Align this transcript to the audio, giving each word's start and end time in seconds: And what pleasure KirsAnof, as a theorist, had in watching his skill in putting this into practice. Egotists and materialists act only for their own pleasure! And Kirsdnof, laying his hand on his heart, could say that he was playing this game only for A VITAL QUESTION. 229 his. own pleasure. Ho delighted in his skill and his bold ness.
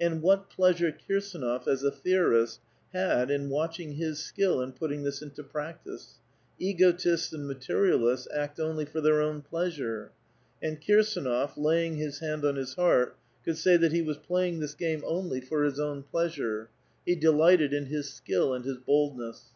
And 0.00 0.22
what 0.22 0.48
pleasure 0.48 0.90
KirsAnof, 0.90 1.68
as 1.68 1.84
a 1.84 1.90
theorist, 1.90 2.60
had 2.94 3.30
in 3.30 3.50
watching 3.50 3.92
his 3.96 4.18
skill 4.20 4.62
in 4.62 4.72
putting 4.72 5.02
this 5.02 5.20
into 5.20 5.42
practice. 5.42 6.14
Egotists 6.58 7.30
and 7.34 7.46
materialists 7.46 8.26
act 8.34 8.58
only 8.58 8.86
for 8.86 9.02
their 9.02 9.20
own 9.20 9.42
pleasure! 9.42 10.12
And 10.62 10.80
Kirsdnof, 10.80 11.58
laying 11.58 11.96
his 11.96 12.20
hand 12.20 12.42
on 12.46 12.56
his 12.56 12.72
heart, 12.72 13.18
could 13.44 13.58
say 13.58 13.76
that 13.76 13.92
he 13.92 14.00
was 14.00 14.16
playing 14.16 14.60
this 14.60 14.72
game 14.74 15.04
only 15.06 15.42
for 15.42 15.62
A 15.64 15.70
VITAL 15.70 16.02
QUESTION. 16.02 16.02
229 16.04 16.04
his. 16.06 16.06
own 16.06 16.10
pleasure. 16.10 16.70
Ho 17.06 17.20
delighted 17.20 17.74
in 17.74 17.84
his 17.94 18.10
skill 18.10 18.54
and 18.54 18.64
his 18.64 18.78
bold 18.78 19.18
ness. 19.18 19.50